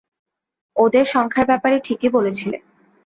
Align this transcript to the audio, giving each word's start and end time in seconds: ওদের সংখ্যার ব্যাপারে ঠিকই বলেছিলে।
ওদের 0.75 1.05
সংখ্যার 1.05 1.45
ব্যাপারে 1.47 1.77
ঠিকই 1.79 2.09
বলেছিলে। 2.09 2.57